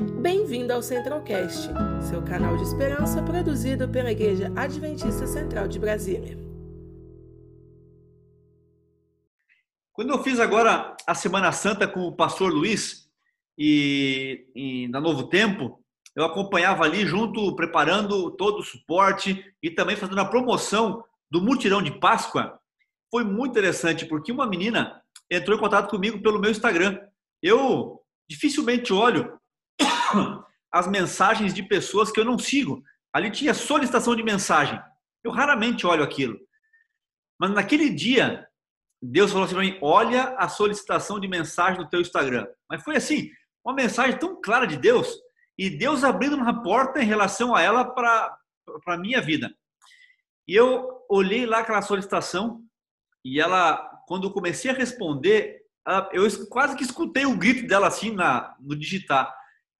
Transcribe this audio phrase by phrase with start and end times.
[0.00, 1.68] Bem-vindo ao Centralcast,
[2.08, 6.38] seu canal de esperança produzido pela Igreja Adventista Central de Brasília.
[9.92, 13.10] Quando eu fiz agora a Semana Santa com o pastor Luiz
[13.58, 15.84] e, e na Novo Tempo,
[16.16, 21.82] eu acompanhava ali junto, preparando todo o suporte e também fazendo a promoção do mutirão
[21.82, 22.58] de Páscoa.
[23.10, 26.98] Foi muito interessante porque uma menina entrou em contato comigo pelo meu Instagram.
[27.42, 29.38] Eu dificilmente olho
[30.72, 32.82] as mensagens de pessoas que eu não sigo.
[33.12, 34.80] Ali tinha solicitação de mensagem.
[35.24, 36.38] Eu raramente olho aquilo.
[37.38, 38.46] Mas naquele dia,
[39.02, 42.46] Deus falou assim para mim: olha a solicitação de mensagem no teu Instagram.
[42.68, 43.30] Mas foi assim,
[43.64, 45.12] uma mensagem tão clara de Deus
[45.58, 48.36] e Deus abrindo uma porta em relação a ela para
[48.86, 49.52] a minha vida.
[50.46, 52.62] E eu olhei lá aquela solicitação
[53.24, 55.60] e ela, quando eu comecei a responder,
[56.12, 59.32] eu quase que escutei o grito dela assim na, no digitar.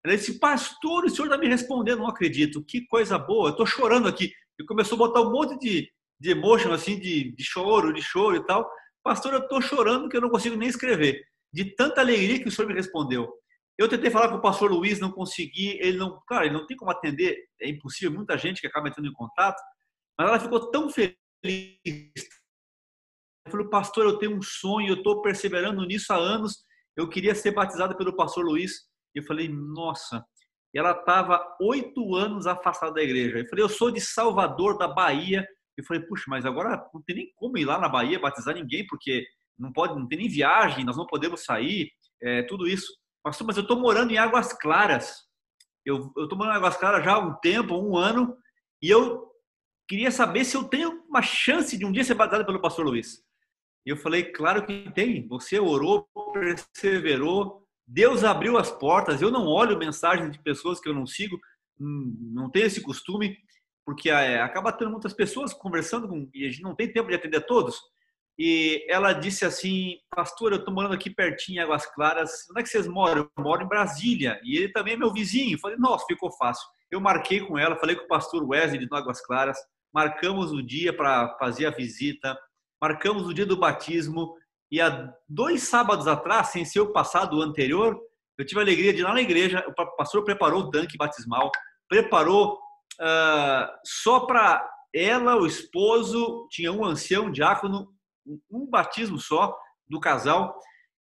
[0.04, 3.66] Ela disse, pastor, o senhor está me respondendo, não acredito, que coisa boa, eu estou
[3.66, 4.32] chorando aqui.
[4.58, 8.36] E começou a botar um monte de, de emotion, assim, de, de choro, de choro
[8.36, 8.70] e tal.
[9.02, 12.50] Pastor, eu estou chorando que eu não consigo nem escrever, de tanta alegria que o
[12.50, 13.30] senhor me respondeu.
[13.78, 16.76] Eu tentei falar com o pastor Luiz, não consegui, ele não, claro, ele não tem
[16.76, 19.58] como atender, é impossível, muita gente que acaba entrando em contato,
[20.18, 21.16] mas ela ficou tão feliz.
[21.86, 26.62] Ela falou, pastor, eu tenho um sonho, eu estou perseverando nisso há anos,
[26.94, 28.89] eu queria ser batizada pelo pastor Luiz.
[29.14, 30.24] Eu falei, nossa.
[30.74, 33.38] Ela estava oito anos afastada da igreja.
[33.38, 35.46] Eu falei, eu sou de Salvador, da Bahia.
[35.76, 38.86] Eu falei, puxa, mas agora não tem nem como ir lá na Bahia batizar ninguém,
[38.86, 39.26] porque
[39.58, 41.90] não pode, não tem nem viagem, nós não podemos sair,
[42.22, 42.92] é, tudo isso.
[43.22, 45.24] Pastor, mas eu estou morando em Águas Claras.
[45.84, 48.36] Eu estou morando em Águas Claras já há um tempo, um ano,
[48.82, 49.30] e eu
[49.88, 53.22] queria saber se eu tenho uma chance de um dia ser batizado pelo pastor Luiz.
[53.84, 55.26] E eu falei, claro que tem.
[55.28, 57.59] Você orou, perseverou,
[57.92, 59.20] Deus abriu as portas.
[59.20, 61.36] Eu não olho mensagens de pessoas que eu não sigo,
[61.80, 63.36] hum, não tenho esse costume,
[63.84, 67.16] porque é, acaba tendo muitas pessoas conversando com, e a gente não tem tempo de
[67.16, 67.80] atender todos.
[68.38, 72.46] E ela disse assim, pastor, eu estou morando aqui pertinho em Águas Claras.
[72.50, 73.28] Onde é que vocês moram?
[73.36, 74.40] Eu moro em Brasília.
[74.44, 75.56] E ele também é meu vizinho.
[75.56, 76.64] Eu falei, nossa, ficou fácil.
[76.90, 79.58] Eu marquei com ela, falei com o pastor Wesley de Águas Claras.
[79.92, 82.38] Marcamos o dia para fazer a visita.
[82.80, 84.34] Marcamos o dia do batismo.
[84.70, 87.98] E há dois sábados atrás, sem ser o passado, anterior,
[88.38, 91.50] eu tive a alegria de ir lá na igreja, o pastor preparou o tanque batismal,
[91.88, 97.88] preparou uh, só para ela, o esposo, tinha um ancião, um diácono,
[98.50, 99.56] um batismo só
[99.88, 100.56] do casal,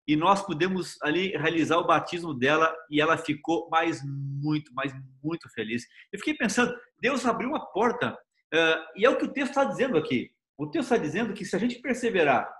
[0.06, 4.92] e nós pudemos ali realizar o batismo dela e ela ficou mais muito, mais
[5.22, 5.84] muito feliz.
[6.12, 8.12] Eu fiquei pensando, Deus abriu uma porta,
[8.52, 10.30] uh, e é o que o texto está dizendo aqui.
[10.58, 12.59] O texto está dizendo que se a gente perseverar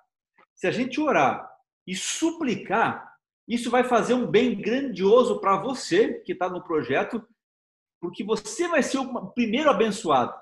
[0.61, 1.51] se a gente orar
[1.87, 3.17] e suplicar,
[3.49, 7.27] isso vai fazer um bem grandioso para você que está no projeto,
[7.99, 10.39] porque você vai ser o primeiro abençoado.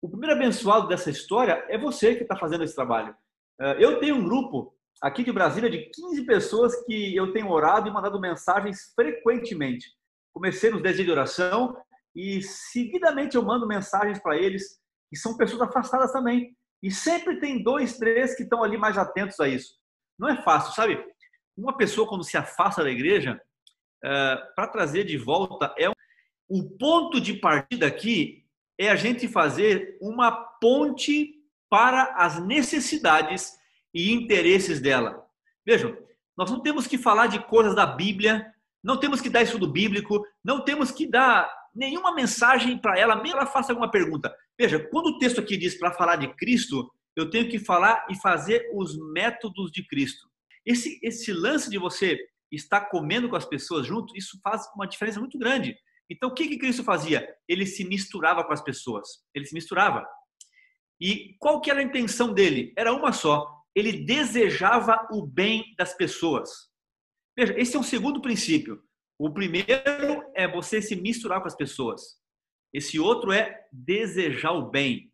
[0.00, 3.12] O primeiro abençoado dessa história é você que está fazendo esse trabalho.
[3.60, 7.88] Eh, eu tenho um grupo aqui de Brasília de 15 pessoas que eu tenho orado
[7.88, 9.88] e mandado mensagens frequentemente.
[10.32, 11.76] Comecei nos desejos de oração
[12.14, 14.80] e seguidamente eu mando mensagens para eles,
[15.10, 16.56] e são pessoas afastadas também.
[16.82, 19.74] E sempre tem dois, três que estão ali mais atentos a isso.
[20.18, 21.04] Não é fácil, sabe?
[21.56, 23.40] Uma pessoa, quando se afasta da igreja,
[24.04, 25.92] é, para trazer de volta, é um...
[26.48, 28.44] o ponto de partida aqui
[28.78, 31.34] é a gente fazer uma ponte
[31.68, 33.58] para as necessidades
[33.92, 35.26] e interesses dela.
[35.66, 35.96] Vejam,
[36.36, 38.46] nós não temos que falar de coisas da Bíblia,
[38.82, 43.38] não temos que dar estudo bíblico, não temos que dar nenhuma mensagem para ela, mesmo
[43.38, 44.34] ela faça alguma pergunta.
[44.58, 48.20] Veja, quando o texto aqui diz para falar de Cristo, eu tenho que falar e
[48.20, 50.28] fazer os métodos de Cristo.
[50.66, 52.18] Esse, esse lance de você
[52.50, 55.76] estar comendo com as pessoas junto, isso faz uma diferença muito grande.
[56.10, 57.28] Então, o que, que Cristo fazia?
[57.46, 59.06] Ele se misturava com as pessoas.
[59.34, 60.04] Ele se misturava.
[61.00, 62.72] E qual que era a intenção dele?
[62.76, 63.46] Era uma só.
[63.74, 66.50] Ele desejava o bem das pessoas.
[67.38, 68.82] Veja, esse é um segundo princípio.
[69.18, 72.18] O primeiro é você se misturar com as pessoas.
[72.72, 75.12] Esse outro é desejar o bem.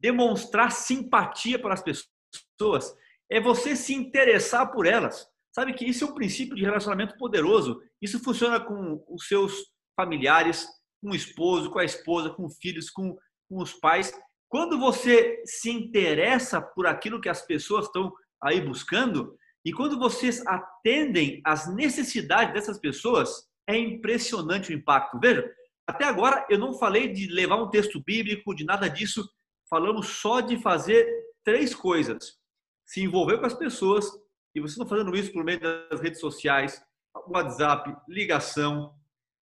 [0.00, 2.94] Demonstrar simpatia para as pessoas
[3.30, 5.26] é você se interessar por elas.
[5.54, 7.80] Sabe que isso é um princípio de relacionamento poderoso.
[8.00, 10.66] Isso funciona com os seus familiares,
[11.02, 13.16] com o esposo, com a esposa, com filhos, com,
[13.48, 14.12] com os pais.
[14.48, 20.46] Quando você se interessa por aquilo que as pessoas estão aí buscando, e quando vocês
[20.46, 25.18] atendem às necessidades dessas pessoas, é impressionante o impacto.
[25.18, 25.50] Veja,
[25.86, 29.26] até agora eu não falei de levar um texto bíblico, de nada disso.
[29.68, 31.08] Falamos só de fazer
[31.42, 32.38] três coisas:
[32.84, 34.06] se envolver com as pessoas,
[34.54, 36.84] e vocês estão fazendo isso por meio das redes sociais,
[37.26, 38.94] WhatsApp, ligação,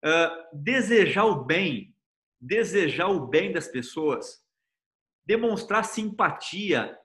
[0.04, 1.96] uh, desejar o bem,
[2.40, 4.40] desejar o bem das pessoas,
[5.26, 6.96] demonstrar simpatia,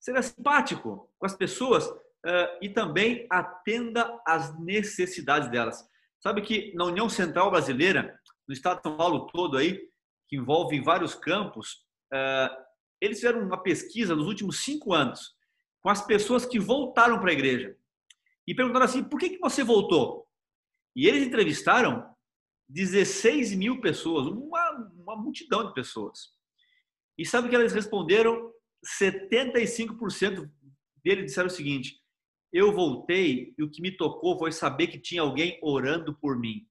[0.00, 1.88] ser simpático com as pessoas
[2.26, 5.84] uh, e também atenda às necessidades delas.
[6.20, 9.80] Sabe que na União Central Brasileira, no estado de São Paulo todo aí,
[10.28, 12.54] que envolve vários campos, uh,
[13.00, 15.34] eles fizeram uma pesquisa nos últimos cinco anos
[15.80, 17.76] com as pessoas que voltaram para a igreja
[18.46, 20.26] e perguntaram assim: por que, que você voltou?
[20.94, 22.08] E eles entrevistaram
[22.68, 26.30] 16 mil pessoas, uma, uma multidão de pessoas.
[27.18, 28.52] E sabe o que eles responderam?
[29.00, 30.50] 75%
[31.04, 32.01] deles disseram o seguinte:
[32.52, 36.66] eu voltei e o que me tocou foi saber que tinha alguém orando por mim.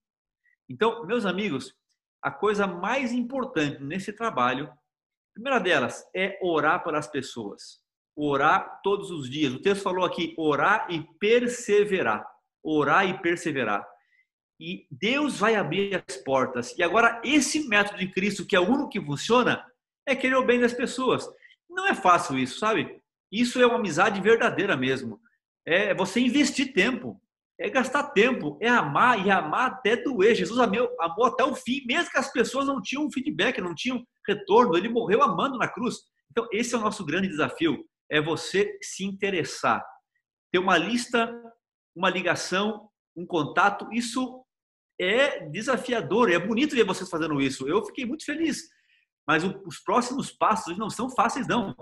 [0.69, 1.74] Então, meus amigos,
[2.22, 7.81] a coisa mais importante nesse trabalho, a primeira delas é orar pelas pessoas.
[8.16, 9.54] Orar todos os dias.
[9.54, 12.25] O texto falou aqui: orar e perseverar.
[12.63, 13.86] Orar e perseverar
[14.62, 16.78] e Deus vai abrir as portas.
[16.78, 19.66] E agora, esse método de Cristo, que é o único que funciona,
[20.06, 21.28] é querer o bem das pessoas.
[21.68, 23.01] Não é fácil isso, sabe?
[23.31, 25.19] Isso é uma amizade verdadeira mesmo.
[25.65, 27.21] É você investir tempo,
[27.59, 30.35] é gastar tempo, é amar e amar até doer.
[30.35, 34.03] Jesus amou, amou até o fim, mesmo que as pessoas não tinham feedback, não tinham
[34.27, 35.97] retorno, ele morreu amando na cruz.
[36.31, 39.85] Então, esse é o nosso grande desafio: é você se interessar,
[40.51, 41.31] ter uma lista,
[41.95, 43.87] uma ligação, um contato.
[43.91, 44.43] Isso
[44.99, 47.67] é desafiador, é bonito ver vocês fazendo isso.
[47.67, 48.63] Eu fiquei muito feliz.
[49.27, 51.75] Mas os próximos passos não são fáceis, não.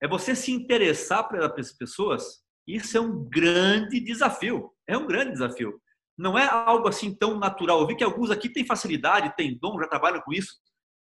[0.00, 2.44] É você se interessar pelas pessoas.
[2.66, 4.72] Isso é um grande desafio.
[4.86, 5.80] É um grande desafio.
[6.18, 7.80] Não é algo assim tão natural.
[7.80, 10.54] Eu vi que alguns aqui têm facilidade, têm dom, já trabalham com isso.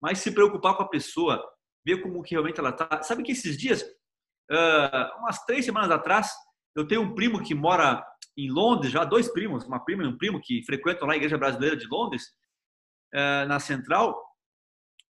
[0.01, 1.43] Mas se preocupar com a pessoa,
[1.85, 3.01] ver como que realmente ela está.
[3.03, 3.83] Sabe que esses dias,
[5.17, 6.31] umas três semanas atrás,
[6.75, 8.05] eu tenho um primo que mora
[8.37, 11.37] em Londres, já dois primos, uma prima e um primo que frequentam lá a Igreja
[11.37, 12.23] Brasileira de Londres,
[13.13, 14.17] eh, na Central,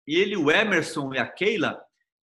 [0.06, 1.82] e ele, o Emerson e a Keila,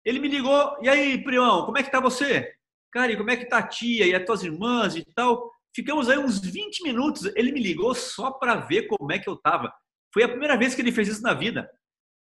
[0.05, 2.53] ele me ligou, e aí, primão, como é que tá você?
[2.93, 5.51] Cara, e como é que tá a tia e as tuas irmãs e tal?
[5.75, 9.37] Ficamos aí uns 20 minutos, ele me ligou só para ver como é que eu
[9.37, 9.73] tava.
[10.13, 11.71] Foi a primeira vez que ele fez isso na vida,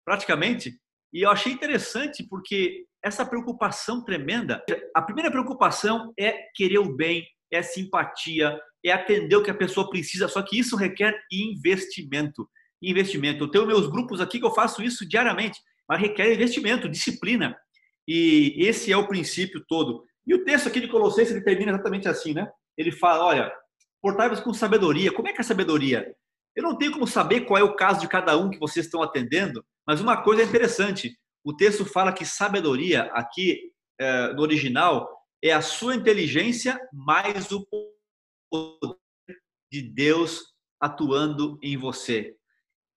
[0.05, 0.79] praticamente.
[1.13, 4.63] E eu achei interessante porque essa preocupação tremenda,
[4.95, 9.89] a primeira preocupação é querer o bem é simpatia, é atender o que a pessoa
[9.89, 12.49] precisa, só que isso requer investimento.
[12.81, 13.43] Investimento.
[13.43, 17.57] Eu tenho meus grupos aqui que eu faço isso diariamente, mas requer investimento, disciplina.
[18.07, 20.05] E esse é o princípio todo.
[20.29, 22.47] E o texto aqui de Colossenses ele termina exatamente assim, né?
[22.77, 23.51] Ele fala: olha,
[23.99, 25.11] portai-vos com sabedoria.
[25.11, 26.15] Como é que é sabedoria?
[26.55, 29.01] Eu não tenho como saber qual é o caso de cada um que vocês estão
[29.01, 35.09] atendendo, mas uma coisa é interessante: o texto fala que sabedoria, aqui é, no original,
[35.43, 37.65] é a sua inteligência mais o
[38.51, 38.95] poder
[39.71, 40.43] de Deus
[40.79, 42.35] atuando em você.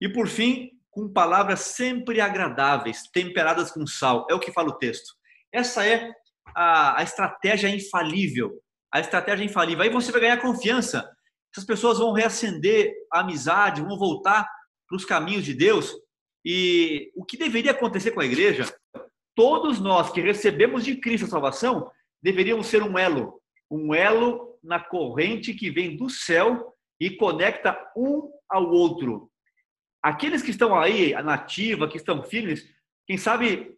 [0.02, 4.26] E por fim, com palavras sempre agradáveis, temperadas com sal.
[4.28, 5.14] É o que fala o texto.
[5.50, 6.12] Essa é
[6.54, 8.60] a, a estratégia infalível.
[8.92, 9.82] A estratégia infalível.
[9.82, 11.08] Aí você vai ganhar confiança.
[11.54, 14.48] Essas pessoas vão reacender a amizade, vão voltar
[14.88, 15.92] para os caminhos de Deus.
[16.44, 18.72] E o que deveria acontecer com a igreja?
[19.34, 21.90] Todos nós que recebemos de Cristo a salvação,
[22.22, 23.40] deveriam ser um elo,
[23.70, 29.30] um elo na corrente que vem do céu e conecta um ao outro.
[30.02, 32.64] Aqueles que estão aí, a nativa, que estão firmes,
[33.06, 33.76] quem sabe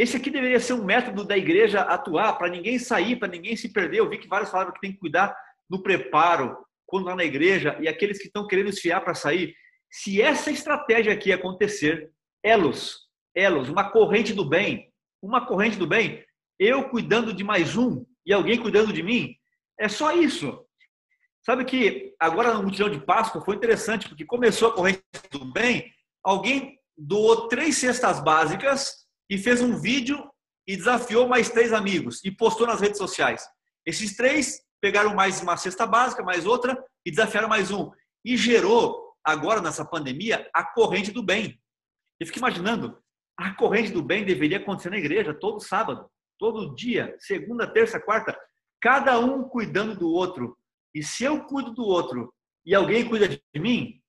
[0.00, 3.70] esse aqui deveria ser um método da igreja atuar para ninguém sair, para ninguém se
[3.70, 3.98] perder.
[3.98, 5.36] Eu vi que vários falaram que tem que cuidar
[5.68, 9.54] no preparo, quando lá na igreja, e aqueles que estão querendo esfiar para sair.
[9.92, 12.10] Se essa estratégia aqui acontecer,
[12.42, 12.96] elos,
[13.34, 14.90] elos, uma corrente do bem,
[15.20, 16.24] uma corrente do bem,
[16.58, 19.34] eu cuidando de mais um e alguém cuidando de mim.
[19.78, 20.64] É só isso.
[21.44, 25.92] Sabe que agora no mutirão de Páscoa foi interessante, porque começou a corrente do bem,
[26.24, 29.00] alguém doou três cestas básicas
[29.30, 30.28] e fez um vídeo
[30.66, 33.48] e desafiou mais três amigos e postou nas redes sociais.
[33.86, 37.90] Esses três pegaram mais uma cesta básica, mais outra e desafiaram mais um.
[38.24, 41.58] E gerou, agora nessa pandemia, a corrente do bem.
[42.18, 42.98] Eu fico imaginando,
[43.38, 46.10] a corrente do bem deveria acontecer na igreja todo sábado
[46.40, 48.36] todo dia, segunda, terça, quarta,
[48.80, 50.56] cada um cuidando do outro.
[50.94, 52.32] E se eu cuido do outro
[52.64, 53.99] e alguém cuida de mim,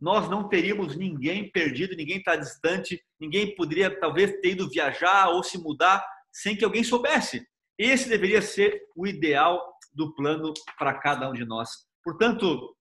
[0.00, 5.42] nós não teríamos ninguém perdido, ninguém está distante, ninguém poderia talvez ter ido viajar ou
[5.42, 7.46] se mudar sem que alguém soubesse.
[7.76, 9.60] Esse deveria ser o ideal
[9.92, 11.70] do plano para cada um de nós.
[12.04, 12.76] Portanto,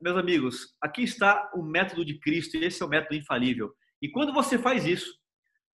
[0.00, 3.72] meus amigos, aqui está o método de Cristo, e esse é o método infalível.
[4.00, 5.18] E quando você faz isso,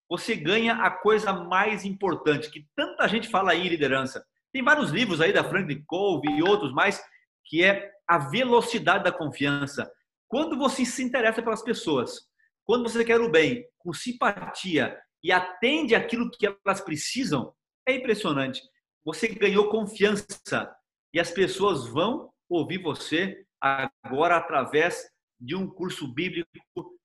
[0.08, 4.24] você ganha a coisa mais importante, que tanta gente fala aí em liderança.
[4.52, 7.00] Tem vários livros aí da Franklin Covey e outros mais,
[7.44, 9.90] que é a velocidade da confiança.
[10.28, 12.28] Quando você se interessa pelas pessoas,
[12.64, 17.54] quando você quer o bem, com simpatia e atende aquilo que elas precisam,
[17.86, 18.60] é impressionante.
[19.04, 20.70] Você ganhou confiança
[21.14, 25.08] e as pessoas vão ouvir você agora através
[25.40, 26.50] de um curso bíblico,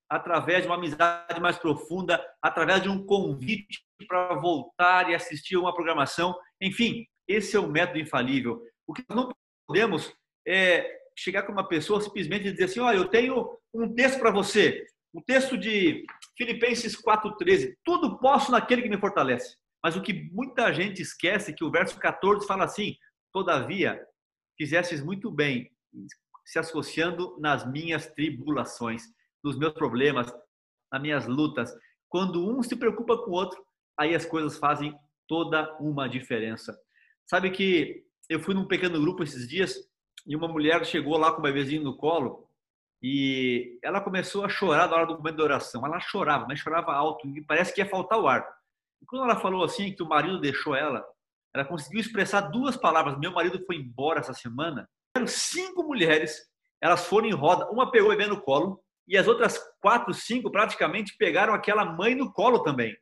[0.10, 5.74] através de uma amizade mais profunda, através de um convite para voltar e assistir uma
[5.74, 6.38] programação.
[6.62, 8.62] Enfim, esse é o método infalível.
[8.86, 9.32] O que nós não
[9.66, 10.14] podemos
[10.46, 14.32] é chegar com uma pessoa simplesmente e dizer assim: olha, eu tenho um texto para
[14.32, 16.04] você, um texto de
[16.38, 17.76] Filipenses 4,13.
[17.84, 19.56] Tudo posso naquele que me fortalece.
[19.84, 22.96] Mas o que muita gente esquece é que o verso 14 fala assim:
[23.32, 24.00] todavia,
[24.58, 25.70] fizestes muito bem
[26.46, 29.04] se associando nas minhas tribulações,
[29.44, 30.34] nos meus problemas,
[30.92, 31.74] nas minhas lutas.
[32.10, 33.64] Quando um se preocupa com o outro,
[33.98, 34.94] aí as coisas fazem
[35.28, 36.78] toda uma diferença.
[37.30, 39.76] Sabe que eu fui num pequeno grupo esses dias
[40.26, 42.48] e uma mulher chegou lá com o bebezinho no colo
[43.02, 45.86] e ela começou a chorar na hora do momento da oração.
[45.86, 48.48] Ela chorava, mas chorava alto e parece que ia faltar o ar.
[49.02, 51.06] E quando ela falou assim que o marido deixou ela,
[51.54, 53.20] ela conseguiu expressar duas palavras.
[53.20, 54.90] Meu marido foi embora essa semana.
[55.16, 56.50] Eram cinco mulheres,
[56.82, 60.50] elas foram em roda, uma pegou o bebê no colo e as outras quatro, cinco
[60.50, 62.96] praticamente pegaram aquela mãe no colo também.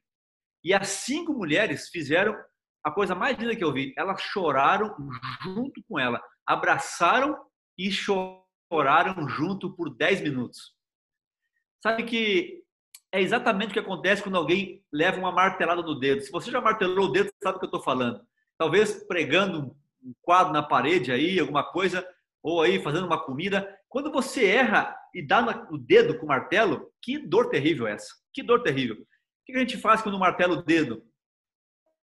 [0.63, 2.35] E as cinco mulheres fizeram
[2.83, 3.93] a coisa mais linda que eu vi.
[3.95, 4.95] Elas choraram
[5.43, 7.45] junto com ela, abraçaram
[7.77, 10.75] e choraram junto por 10 minutos.
[11.81, 12.61] Sabe que
[13.11, 16.21] é exatamente o que acontece quando alguém leva uma martelada no dedo.
[16.21, 18.21] Se você já martelou o dedo, sabe o que eu estou falando.
[18.57, 22.07] Talvez pregando um quadro na parede aí, alguma coisa,
[22.43, 23.67] ou aí fazendo uma comida.
[23.87, 28.13] Quando você erra e dá no dedo com o martelo, que dor terrível é essa.
[28.33, 28.95] Que dor terrível.
[28.95, 29.05] O
[29.45, 31.03] que a gente faz quando martela o dedo?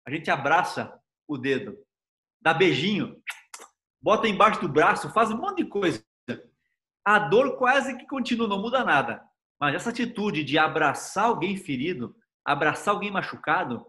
[0.06, 0.92] A gente abraça
[1.28, 1.78] o dedo,
[2.40, 3.22] dá beijinho,
[4.02, 6.04] bota embaixo do braço, faz um monte de coisa.
[7.04, 9.22] A dor quase que continua, não muda nada.
[9.60, 13.86] Mas essa atitude de abraçar alguém ferido, abraçar alguém machucado,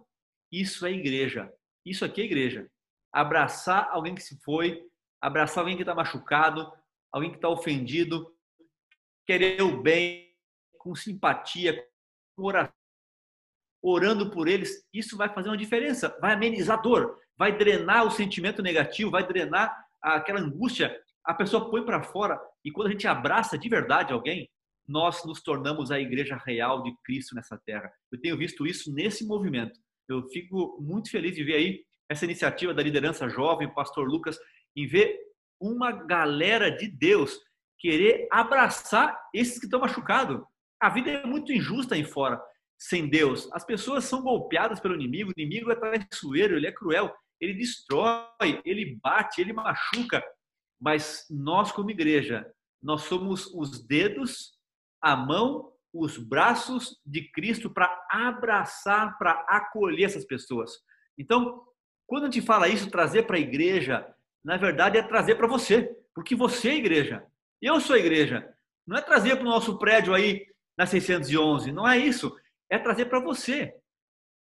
[0.51, 1.51] isso é igreja.
[1.85, 2.69] Isso aqui é igreja.
[3.11, 4.81] Abraçar alguém que se foi,
[5.21, 6.71] abraçar alguém que está machucado,
[7.11, 8.35] alguém que está ofendido,
[9.25, 10.35] querer o bem,
[10.77, 11.87] com simpatia,
[12.35, 12.73] com oração
[13.83, 18.11] orando por eles, isso vai fazer uma diferença, vai amenizar a dor, vai drenar o
[18.11, 20.95] sentimento negativo, vai drenar aquela angústia.
[21.23, 24.49] A pessoa põe para fora e quando a gente abraça de verdade alguém,
[24.87, 27.91] nós nos tornamos a igreja real de Cristo nessa terra.
[28.11, 29.79] Eu tenho visto isso nesse movimento.
[30.09, 34.37] Eu fico muito feliz de ver aí essa iniciativa da liderança jovem, pastor Lucas,
[34.75, 35.17] em ver
[35.59, 37.39] uma galera de Deus
[37.79, 40.41] querer abraçar esses que estão machucados.
[40.81, 42.41] A vida é muito injusta aí fora
[42.77, 43.49] sem Deus.
[43.53, 48.61] As pessoas são golpeadas pelo inimigo, o inimigo é traiçoeiro, ele é cruel, ele destrói,
[48.65, 50.23] ele bate, ele machuca.
[50.79, 52.45] Mas nós, como igreja,
[52.81, 54.53] nós somos os dedos,
[55.01, 60.71] a mão, os braços de Cristo para abraçar, para acolher essas pessoas.
[61.17, 61.63] Então,
[62.07, 64.05] quando a gente fala isso, trazer para a igreja,
[64.43, 67.25] na verdade é trazer para você, porque você é igreja.
[67.61, 68.53] Eu sou igreja.
[68.85, 70.45] Não é trazer para o nosso prédio aí
[70.77, 72.35] na 611, não é isso
[72.73, 73.71] é trazer para você.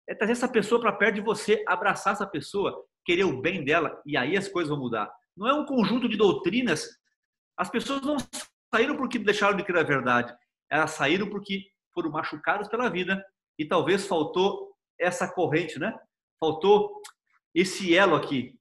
[0.07, 4.01] É trazer essa pessoa para perto de você, abraçar essa pessoa, querer o bem dela
[4.05, 5.11] e aí as coisas vão mudar.
[5.35, 6.87] Não é um conjunto de doutrinas.
[7.57, 8.17] As pessoas não
[8.73, 10.35] saíram porque deixaram de crer a verdade.
[10.69, 13.23] Elas saíram porque foram machucadas pela vida
[13.57, 15.97] e talvez faltou essa corrente, né?
[16.39, 17.01] Faltou
[17.53, 18.55] esse elo aqui.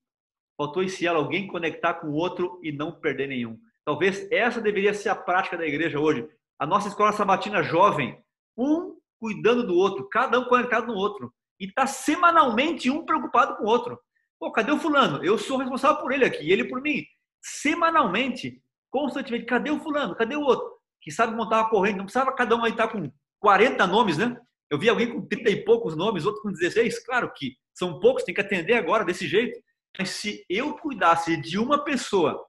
[0.56, 3.58] Faltou esse elo, alguém conectar com o outro e não perder nenhum.
[3.84, 6.28] Talvez essa deveria ser a prática da igreja hoje.
[6.58, 8.18] A nossa escola sabatina jovem,
[8.56, 11.32] um cuidando do outro, cada um conectado no outro.
[11.58, 13.98] E está semanalmente um preocupado com o outro.
[14.38, 15.24] Pô, cadê o fulano?
[15.24, 17.04] Eu sou responsável por ele aqui, ele por mim.
[17.40, 20.14] Semanalmente, constantemente, cadê o fulano?
[20.14, 20.70] Cadê o outro?
[21.00, 24.36] Que sabe montar uma corrente, não precisava cada um aí estar com 40 nomes, né?
[24.68, 27.04] Eu vi alguém com 30 e poucos nomes, outro com 16.
[27.04, 29.58] Claro que são poucos, tem que atender agora desse jeito.
[29.98, 32.44] Mas se eu cuidasse de uma pessoa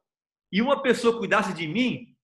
[0.51, 2.15] e uma pessoa cuidasse de mim,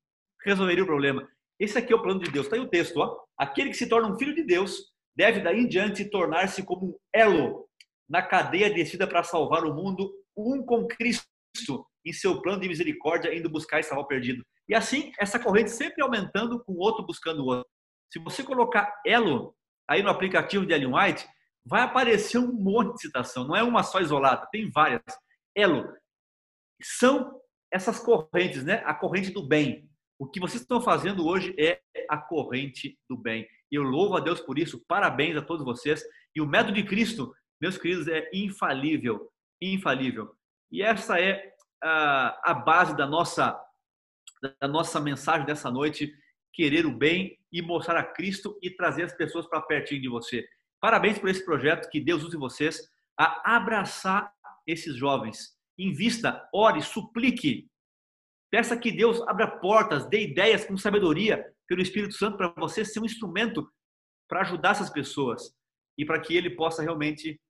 [0.44, 1.28] resolveria o problema.
[1.60, 2.46] Esse aqui é o plano de Deus.
[2.46, 3.18] Está aí o texto, ó.
[3.38, 6.98] Aquele que se torna um filho de Deus deve daí em diante tornar-se como um
[7.14, 7.68] elo
[8.10, 11.28] na cadeia descida para salvar o mundo, um com Cristo
[12.06, 14.44] em seu plano de misericórdia, indo buscar e salvar o perdido.
[14.68, 17.68] E assim, essa corrente sempre aumentando, com o outro buscando o outro.
[18.12, 19.56] Se você colocar elo
[19.88, 21.28] aí no aplicativo de Ellen White,
[21.66, 25.02] vai aparecer um monte de citação, não é uma só isolada, tem várias.
[25.56, 25.88] Elo
[26.82, 27.40] são
[27.72, 28.84] essas correntes, né?
[28.86, 29.90] A corrente do bem,
[30.24, 33.46] o que vocês estão fazendo hoje é a corrente do bem.
[33.70, 34.82] Eu louvo a Deus por isso.
[34.88, 36.02] Parabéns a todos vocês.
[36.34, 39.30] E o método de Cristo, meus queridos, é infalível.
[39.62, 40.34] Infalível.
[40.72, 41.52] E essa é
[41.84, 43.60] a, a base da nossa,
[44.62, 46.14] da nossa mensagem dessa noite.
[46.54, 50.48] querer o bem e mostrar a Cristo e trazer as pessoas para pertinho de você.
[50.80, 52.80] Parabéns por esse projeto, que Deus use vocês
[53.20, 54.32] a abraçar
[54.66, 55.58] esses jovens.
[55.78, 57.70] Invista, ore, suplique.
[58.54, 63.00] Peça que Deus abra portas, dê ideias com sabedoria pelo Espírito Santo para você ser
[63.00, 63.68] um instrumento
[64.30, 65.56] para ajudar essas pessoas
[65.98, 67.42] e para que ele possa realmente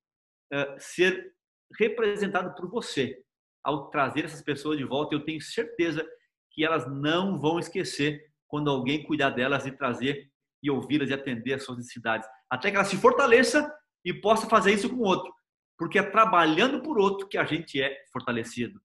[0.54, 1.34] uh, ser
[1.78, 3.22] representado por você
[3.62, 5.14] ao trazer essas pessoas de volta.
[5.14, 6.08] Eu tenho certeza
[6.52, 10.32] que elas não vão esquecer quando alguém cuidar delas e trazer
[10.64, 13.70] e ouvi-las e atender às suas necessidades, até que ela se fortaleça
[14.06, 15.34] e possa fazer isso com outro,
[15.78, 18.80] porque é trabalhando por outro que a gente é fortalecido.